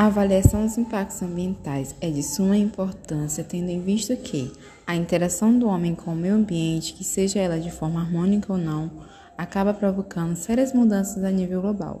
[0.00, 4.50] A avaliação dos impactos ambientais é de suma importância, tendo em vista que
[4.86, 8.58] a interação do homem com o meio ambiente, que seja ela de forma harmônica ou
[8.58, 8.90] não,
[9.36, 12.00] acaba provocando sérias mudanças a nível global.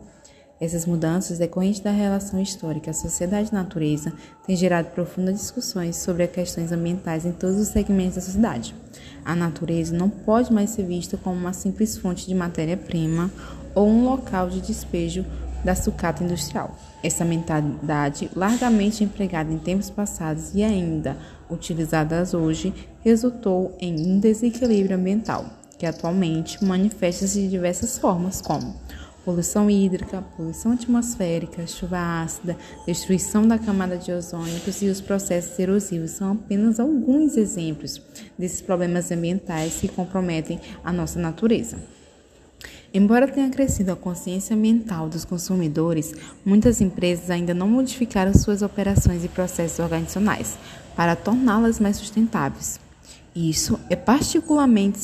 [0.58, 4.14] Essas mudanças decorrentes da relação histórica sociedade-natureza
[4.46, 8.74] têm gerado profundas discussões sobre as questões ambientais em todos os segmentos da sociedade.
[9.26, 13.30] A natureza não pode mais ser vista como uma simples fonte de matéria-prima
[13.74, 15.22] ou um local de despejo
[15.64, 16.76] da sucata industrial.
[17.02, 21.16] Essa mentalidade, largamente empregada em tempos passados e ainda
[21.50, 25.46] utilizada hoje, resultou em um desequilíbrio ambiental,
[25.78, 28.74] que atualmente manifesta-se de diversas formas, como
[29.24, 36.12] poluição hídrica, poluição atmosférica, chuva ácida, destruição da camada de ozônio e os processos erosivos
[36.12, 38.00] são apenas alguns exemplos
[38.38, 41.78] desses problemas ambientais que comprometem a nossa natureza.
[42.92, 46.12] Embora tenha crescido a consciência ambiental dos consumidores,
[46.44, 50.58] muitas empresas ainda não modificaram suas operações e processos organizacionais
[50.96, 52.80] para torná-las mais sustentáveis.
[53.34, 54.98] Isso é particularmente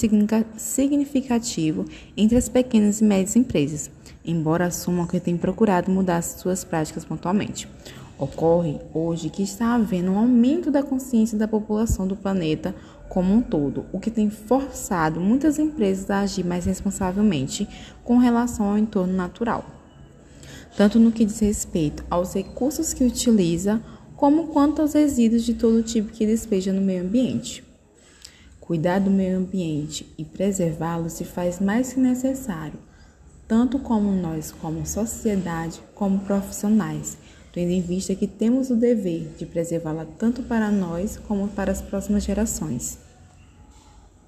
[0.56, 1.84] significativo
[2.17, 3.89] entre as pequenas e médias empresas,
[4.25, 7.69] embora assumam que têm procurado mudar suas práticas pontualmente.
[8.19, 12.75] Ocorre hoje que está havendo um aumento da consciência da população do planeta
[13.11, 17.69] como um todo, o que tem forçado muitas empresas a agir mais responsavelmente
[18.03, 19.67] com relação ao entorno natural,
[20.77, 23.83] tanto no que diz respeito aos recursos que utiliza,
[24.17, 27.62] como quanto aos resíduos de todo tipo que despeja no meio ambiente.
[28.59, 32.78] Cuidar do meio ambiente e preservá-lo se faz mais que necessário,
[33.47, 37.19] tanto como nós, como sociedade, como profissionais,
[37.57, 41.81] tendo em vista que temos o dever de preservá-la tanto para nós como para as
[41.81, 42.99] próximas gerações.